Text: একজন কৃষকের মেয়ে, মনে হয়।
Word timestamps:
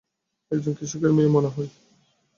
একজন 0.51 0.73
কৃষকের 0.73 1.11
মেয়ে, 1.11 1.29
মনে 1.29 1.49
হয়। 1.49 1.69